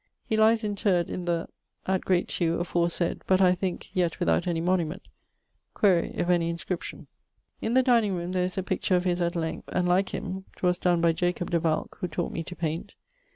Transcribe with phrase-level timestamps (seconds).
[0.25, 1.47] He lies interred in the...
[1.85, 5.03] at Great Tue aforesaid, but, I thinke, yet without any monument;
[5.75, 7.05] quaere if any inscription.
[7.61, 10.45] In the dining roome there is a picture of his at length, and like him
[10.55, 12.95] ('twas donne by Jacob de Valke, who taught me to paint).